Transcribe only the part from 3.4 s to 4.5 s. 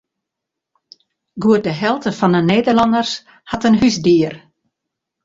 hat in húsdier.